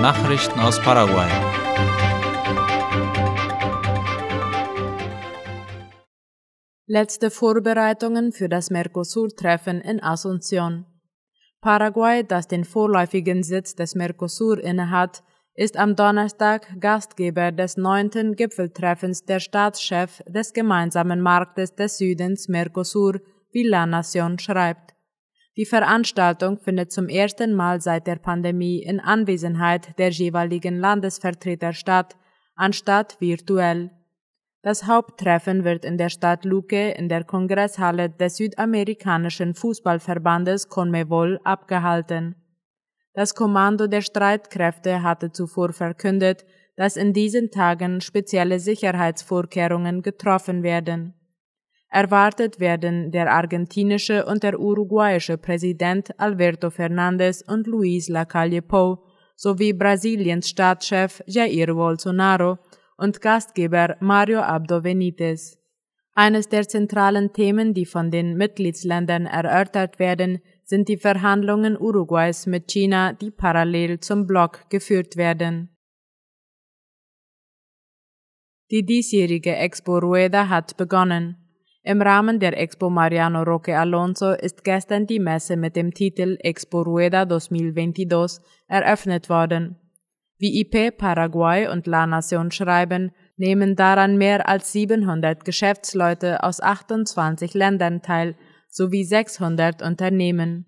[0.00, 1.30] Nachrichten aus Paraguay.
[6.86, 10.84] Letzte Vorbereitungen für das Mercosur-Treffen in Asunción.
[11.62, 15.22] Paraguay, das den vorläufigen Sitz des Mercosur innehat,
[15.54, 23.20] ist am Donnerstag Gastgeber des neunten Gipfeltreffens der Staatschef des gemeinsamen Marktes des Südens Mercosur,
[23.50, 24.95] wie La Nation schreibt.
[25.56, 32.16] Die Veranstaltung findet zum ersten Mal seit der Pandemie in Anwesenheit der jeweiligen Landesvertreter statt,
[32.54, 33.90] anstatt virtuell.
[34.60, 42.34] Das Haupttreffen wird in der Stadt Luque in der Kongresshalle des südamerikanischen Fußballverbandes CONMEBOL abgehalten.
[43.14, 46.44] Das Kommando der Streitkräfte hatte zuvor verkündet,
[46.76, 51.14] dass in diesen Tagen spezielle Sicherheitsvorkehrungen getroffen werden.
[51.96, 58.98] Erwartet werden der argentinische und der uruguayische Präsident Alberto Fernandez und Luis Lacalle Pou
[59.34, 62.58] sowie Brasiliens Staatschef Jair Bolsonaro
[62.98, 65.56] und Gastgeber Mario Abdo Benitez.
[66.12, 72.66] Eines der zentralen Themen, die von den Mitgliedsländern erörtert werden, sind die Verhandlungen Uruguays mit
[72.70, 75.74] China, die parallel zum Block geführt werden.
[78.70, 81.45] Die diesjährige Expo Rueda hat begonnen.
[81.88, 86.82] Im Rahmen der Expo Mariano Roque Alonso ist gestern die Messe mit dem Titel Expo
[86.82, 89.76] Rueda 2022 eröffnet worden.
[90.36, 97.54] Wie IP Paraguay und La Nation schreiben, nehmen daran mehr als 700 Geschäftsleute aus 28
[97.54, 98.34] Ländern teil,
[98.68, 100.66] sowie 600 Unternehmen.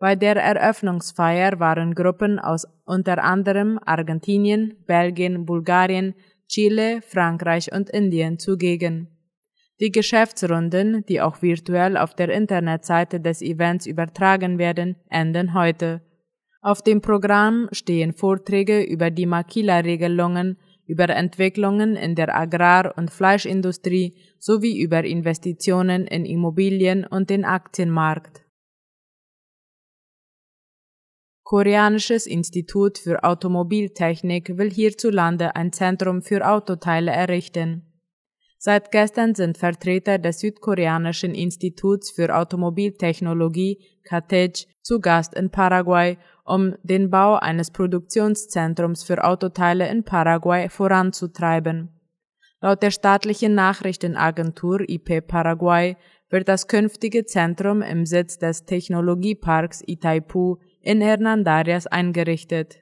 [0.00, 6.16] Bei der Eröffnungsfeier waren Gruppen aus unter anderem Argentinien, Belgien, Bulgarien,
[6.48, 9.19] Chile, Frankreich und Indien zugegen.
[9.80, 16.02] Die Geschäftsrunden, die auch virtuell auf der Internetseite des Events übertragen werden, enden heute.
[16.60, 24.14] Auf dem Programm stehen Vorträge über die Makila-Regelungen, über Entwicklungen in der Agrar- und Fleischindustrie
[24.38, 28.44] sowie über Investitionen in Immobilien und den Aktienmarkt.
[31.42, 37.89] Koreanisches Institut für Automobiltechnik will hierzulande ein Zentrum für Autoteile errichten.
[38.62, 46.74] Seit gestern sind Vertreter des südkoreanischen Instituts für Automobiltechnologie KATEJ zu Gast in Paraguay um
[46.82, 51.88] den Bau eines Produktionszentrums für Autoteile in Paraguay voranzutreiben.
[52.60, 55.96] Laut der staatlichen Nachrichtenagentur IP Paraguay
[56.28, 62.80] wird das künftige Zentrum im Sitz des Technologieparks Itaipu in Hernandarias eingerichtet.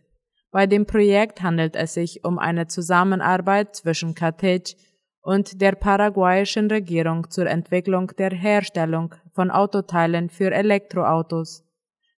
[0.51, 4.75] Bei dem Projekt handelt es sich um eine Zusammenarbeit zwischen CATEJ
[5.29, 11.65] und der paraguayischen Regierung zur Entwicklung der Herstellung von Autoteilen für Elektroautos.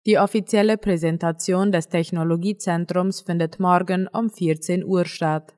[0.07, 5.57] Die offizielle Präsentation des Technologiezentrums findet morgen um 14 Uhr statt.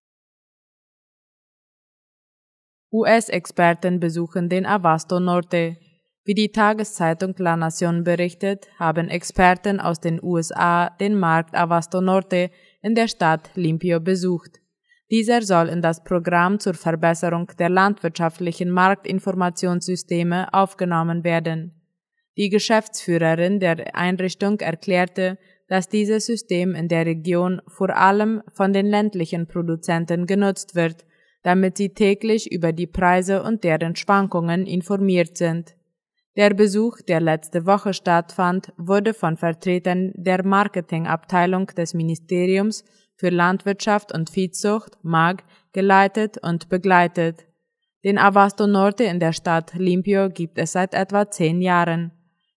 [2.91, 5.77] US-Experten besuchen den Avasto Norte.
[6.25, 12.51] Wie die Tageszeitung La Nación berichtet, haben Experten aus den USA den Markt Avasto Norte
[12.81, 14.62] in der Stadt Limpio besucht.
[15.13, 21.75] Dieser soll in das Programm zur Verbesserung der landwirtschaftlichen Marktinformationssysteme aufgenommen werden.
[22.39, 25.37] Die Geschäftsführerin der Einrichtung erklärte,
[25.69, 31.05] dass dieses System in der Region vor allem von den ländlichen Produzenten genutzt wird,
[31.43, 35.75] damit sie täglich über die Preise und deren Schwankungen informiert sind.
[36.37, 42.85] Der Besuch, der letzte Woche stattfand, wurde von Vertretern der Marketingabteilung des Ministeriums
[43.23, 47.47] für Landwirtschaft und Viehzucht MAG geleitet und begleitet.
[48.05, 52.11] Den Avasto Norte in der Stadt Limpio gibt es seit etwa zehn Jahren.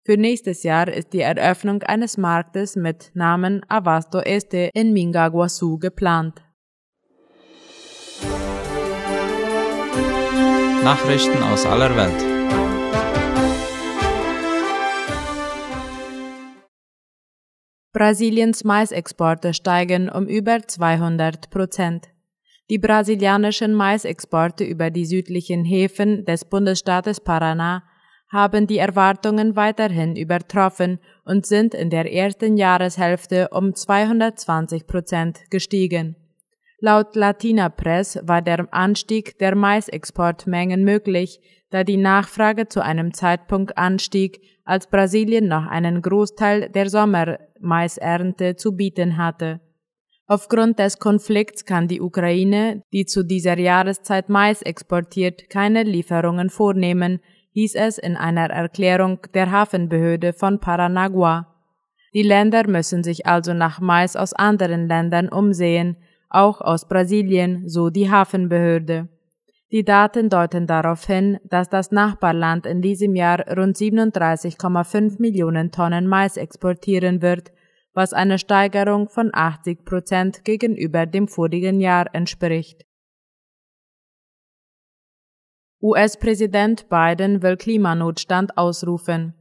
[0.06, 6.42] Für nächstes Jahr ist die Eröffnung eines Marktes mit Namen Abasto Este in Mingaguasu geplant.
[10.82, 12.33] Nachrichten aus aller Welt.
[17.94, 22.10] Brasiliens Maisexporte steigen um über 200 Prozent.
[22.72, 27.84] Die brasilianischen Maisexporte über die südlichen Häfen des Bundesstaates Paraná
[28.30, 36.16] haben die Erwartungen weiterhin übertroffen und sind in der ersten Jahreshälfte um 220 Prozent gestiegen.
[36.80, 43.78] Laut Latina Press war der Anstieg der Maisexportmengen möglich, da die Nachfrage zu einem Zeitpunkt
[43.78, 49.60] anstieg, als Brasilien noch einen Großteil der Sommermaisernte zu bieten hatte.
[50.26, 57.20] Aufgrund des Konflikts kann die Ukraine, die zu dieser Jahreszeit Mais exportiert, keine Lieferungen vornehmen,
[57.52, 61.54] hieß es in einer Erklärung der Hafenbehörde von Paranagua.
[62.14, 65.98] Die Länder müssen sich also nach Mais aus anderen Ländern umsehen,
[66.30, 69.10] auch aus Brasilien, so die Hafenbehörde.
[69.74, 76.06] Die Daten deuten darauf hin, dass das Nachbarland in diesem Jahr rund 37,5 Millionen Tonnen
[76.06, 77.52] Mais exportieren wird,
[77.96, 82.86] was eine Steigerung von 80 Prozent gegenüber dem vorigen Jahr entspricht.
[85.82, 89.34] US-Präsident Biden will Klimanotstand ausrufen.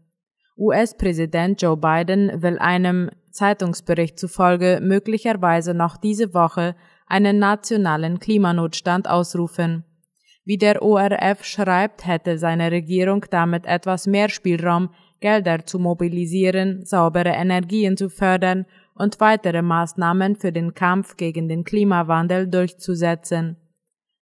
[0.57, 6.75] US-Präsident Joe Biden will einem Zeitungsbericht zufolge möglicherweise noch diese Woche
[7.07, 9.85] einen nationalen Klimanotstand ausrufen.
[10.45, 14.91] Wie der ORF schreibt, hätte seine Regierung damit etwas mehr Spielraum,
[15.21, 21.63] Gelder zu mobilisieren, saubere Energien zu fördern und weitere Maßnahmen für den Kampf gegen den
[21.63, 23.57] Klimawandel durchzusetzen.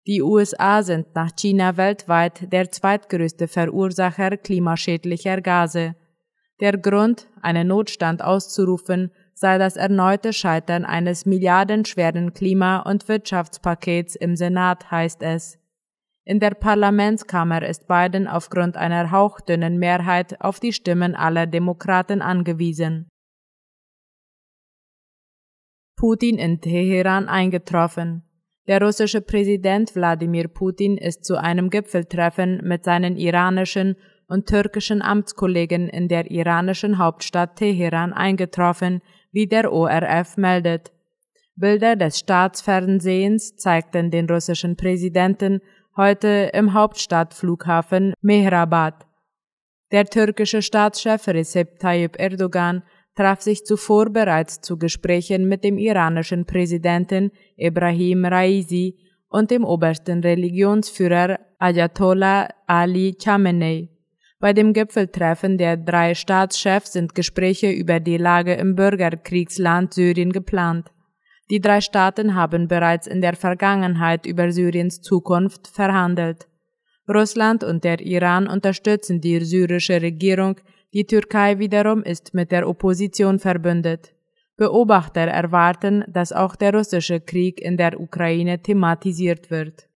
[0.06, 5.96] Die USA sind nach China weltweit der zweitgrößte Verursacher klimaschädlicher Gase.
[6.60, 14.36] Der Grund, einen Notstand auszurufen, sei das erneute Scheitern eines milliardenschweren Klima- und Wirtschaftspakets im
[14.36, 15.58] Senat, heißt es.
[16.26, 23.10] In der Parlamentskammer ist Biden aufgrund einer hauchdünnen Mehrheit auf die Stimmen aller Demokraten angewiesen.
[25.96, 28.22] Putin in Teheran eingetroffen.
[28.66, 35.90] Der russische Präsident Wladimir Putin ist zu einem Gipfeltreffen mit seinen iranischen und türkischen Amtskollegen
[35.90, 40.92] in der iranischen Hauptstadt Teheran eingetroffen, wie der ORF meldet.
[41.56, 45.60] Bilder des Staatsfernsehens zeigten den russischen Präsidenten
[45.96, 49.06] heute im Hauptstadtflughafen Mehrabad.
[49.92, 52.82] Der türkische Staatschef Recep Tayyip Erdogan
[53.14, 58.98] traf sich zuvor bereits zu Gesprächen mit dem iranischen Präsidenten Ibrahim Raisi
[59.28, 63.90] und dem obersten Religionsführer Ayatollah Ali Khamenei.
[64.40, 70.90] Bei dem Gipfeltreffen der drei Staatschefs sind Gespräche über die Lage im Bürgerkriegsland Syrien geplant.
[71.50, 76.48] Die drei Staaten haben bereits in der Vergangenheit über Syriens Zukunft verhandelt.
[77.08, 80.56] Russland und der Iran unterstützen die syrische Regierung,
[80.94, 84.14] die Türkei wiederum ist mit der Opposition verbündet.
[84.56, 89.88] Beobachter erwarten, dass auch der russische Krieg in der Ukraine thematisiert wird.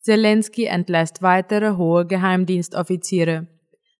[0.00, 3.46] Zelensky entlässt weitere hohe Geheimdienstoffiziere.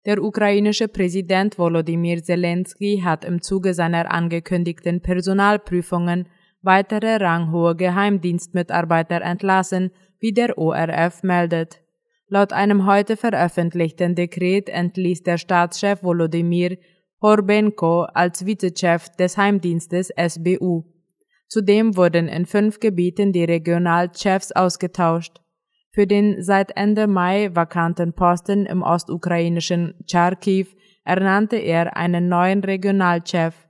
[0.08, 6.28] Der ukrainische Präsident Volodymyr Zelensky hat im Zuge seiner angekündigten Personalprüfungen
[6.62, 11.82] weitere ranghohe Geheimdienstmitarbeiter entlassen, wie der ORF meldet.
[12.26, 16.78] Laut einem heute veröffentlichten Dekret entließ der Staatschef Volodymyr
[17.20, 20.84] Horbenko als Vizechef des Heimdienstes SBU.
[21.48, 25.42] Zudem wurden in fünf Gebieten die Regionalchefs ausgetauscht.
[25.98, 30.68] Für den seit Ende Mai vakanten Posten im ostukrainischen Charkiw
[31.02, 33.66] ernannte er einen neuen Regionalchef.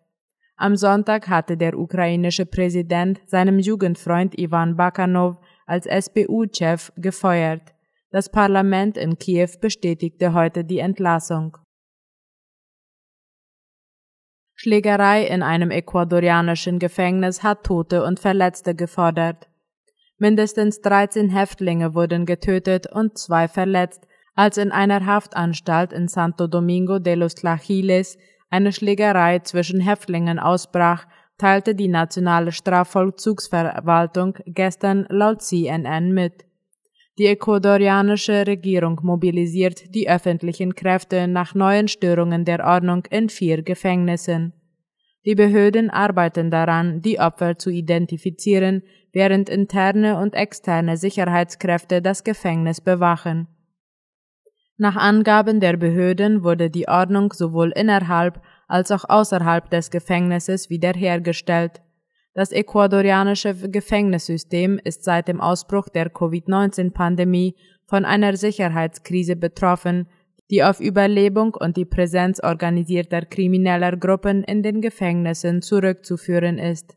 [0.58, 7.74] Am Sonntag hatte der ukrainische Präsident seinem Jugendfreund Ivan Bakanov als SPU-Chef gefeuert.
[8.10, 11.56] Das Parlament in Kiew bestätigte heute die Entlassung.
[14.54, 19.47] Schlägerei in einem ecuadorianischen Gefängnis hat Tote und Verletzte gefordert.
[20.18, 26.98] Mindestens 13 Häftlinge wurden getötet und zwei verletzt, als in einer Haftanstalt in Santo Domingo
[26.98, 28.18] de los Tlachiles
[28.50, 31.06] eine Schlägerei zwischen Häftlingen ausbrach,
[31.38, 36.44] teilte die nationale Strafvollzugsverwaltung gestern laut CNN mit.
[37.18, 44.52] Die ecuadorianische Regierung mobilisiert die öffentlichen Kräfte nach neuen Störungen der Ordnung in vier Gefängnissen.
[45.24, 48.82] Die Behörden arbeiten daran, die Opfer zu identifizieren,
[49.18, 53.48] während interne und externe Sicherheitskräfte das Gefängnis bewachen.
[54.76, 61.82] Nach Angaben der Behörden wurde die Ordnung sowohl innerhalb als auch außerhalb des Gefängnisses wiederhergestellt.
[62.32, 67.56] Das ecuadorianische Gefängnissystem ist seit dem Ausbruch der Covid-19-Pandemie
[67.86, 70.06] von einer Sicherheitskrise betroffen,
[70.48, 76.96] die auf Überlebung und die Präsenz organisierter krimineller Gruppen in den Gefängnissen zurückzuführen ist.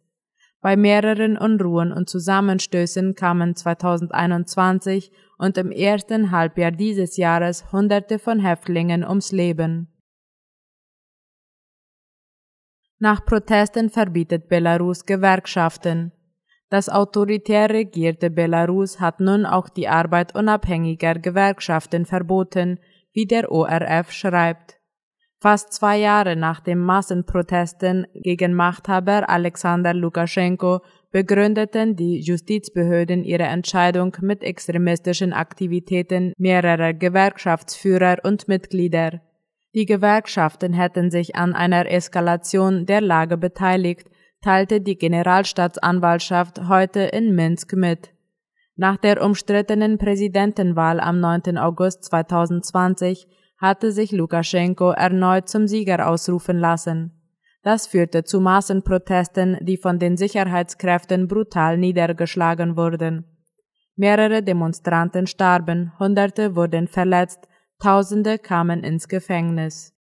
[0.62, 8.40] Bei mehreren Unruhen und Zusammenstößen kamen 2021 und im ersten Halbjahr dieses Jahres Hunderte von
[8.40, 9.88] Häftlingen ums Leben.
[13.00, 16.12] Nach Protesten verbietet Belarus Gewerkschaften.
[16.70, 22.80] Das autoritär regierte Belarus hat nun auch die Arbeit unabhängiger Gewerkschaften verboten,
[23.14, 24.81] wie der ORF schreibt.
[25.42, 30.82] Fast zwei Jahre nach den Massenprotesten gegen Machthaber Alexander Lukaschenko
[31.12, 39.22] begründeten die Justizbehörden ihre Entscheidung mit extremistischen Aktivitäten mehrerer Gewerkschaftsführer und Mitglieder.
[39.74, 44.12] Die Gewerkschaften hätten sich an einer Eskalation der Lage beteiligt,
[44.44, 48.12] teilte die Generalstaatsanwaltschaft heute in Minsk mit.
[48.76, 51.58] Nach der umstrittenen Präsidentenwahl am 9.
[51.58, 53.28] August 2020
[53.62, 57.12] hatte sich Lukaschenko erneut zum Sieger ausrufen lassen.
[57.64, 63.26] Das führte zu Massenprotesten, die von den Sicherheitskräften brutal niedergeschlagen wurden.
[63.96, 69.94] Mehrere Demonstranten starben, Hunderte wurden verletzt, Tausende kamen ins Gefängnis.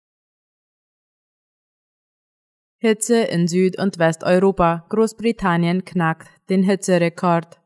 [2.77, 4.87] Hitze in Süd- und Westeuropa.
[4.91, 7.59] Großbritannien knackt den Hitzerekord.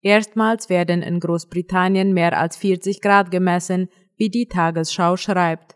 [0.00, 3.88] Erstmals werden in Großbritannien mehr als 40 Grad gemessen,
[4.22, 5.74] wie die Tagesschau schreibt.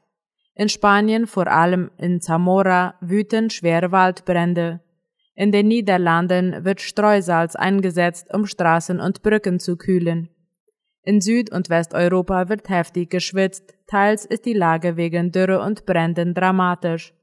[0.55, 4.79] In Spanien, vor allem in Zamora, wüten schwere Waldbrände.
[5.35, 10.29] In den Niederlanden wird Streusalz eingesetzt, um Straßen und Brücken zu kühlen.
[11.03, 16.33] In Süd- und Westeuropa wird heftig geschwitzt, teils ist die Lage wegen Dürre und Bränden
[16.33, 17.15] dramatisch.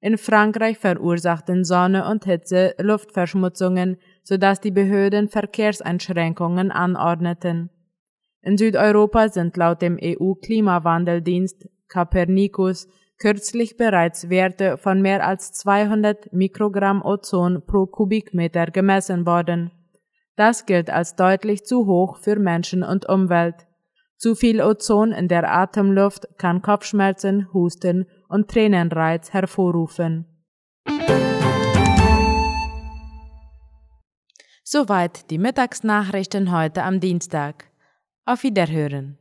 [0.00, 7.68] In Frankreich verursachten Sonne und Hitze Luftverschmutzungen, sodass die Behörden Verkehrseinschränkungen anordneten.
[8.44, 12.86] In Südeuropa sind laut dem EU-Klimawandeldienst Copernicus
[13.18, 19.70] kürzlich bereits Werte von mehr als 200 Mikrogramm Ozon pro Kubikmeter gemessen worden.
[20.36, 23.66] Das gilt als deutlich zu hoch für Menschen und Umwelt.
[24.18, 30.26] Zu viel Ozon in der Atemluft kann Kopfschmerzen, Husten und Tränenreiz hervorrufen.
[34.62, 37.73] Soweit die Mittagsnachrichten heute am Dienstag.
[38.26, 39.18] Auf Wiederhören.